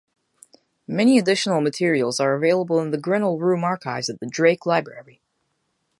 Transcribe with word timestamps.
Many 0.87 1.19
additional 1.19 1.61
materials 1.61 2.19
are 2.19 2.33
available 2.33 2.79
in 2.79 2.89
the 2.89 2.97
Grinnell 2.97 3.37
Room 3.37 3.63
Archives 3.63 4.09
at 4.09 4.19
Drake 4.31 4.65
Library. 4.65 5.21